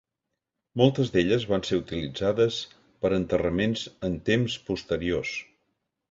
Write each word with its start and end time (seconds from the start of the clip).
Moltes 0.81 1.09
d'elles 1.15 1.43
van 1.49 1.65
ser 1.67 1.77
utilitzades 1.81 2.57
per 3.03 3.11
a 3.13 3.17
enterraments 3.21 3.83
en 4.09 4.15
temps 4.31 4.57
posteriors. 4.71 5.35